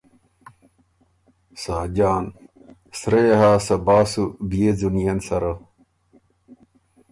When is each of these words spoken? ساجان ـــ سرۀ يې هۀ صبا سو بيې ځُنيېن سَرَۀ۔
ساجان 1.63 2.23
ـــ 2.91 2.95
سرۀ 2.99 3.19
يې 3.27 3.35
هۀ 3.39 3.51
صبا 3.65 3.97
سو 4.11 4.23
بيې 4.49 4.69
ځُنيېن 4.79 5.19
سَرَۀ۔ 5.27 5.53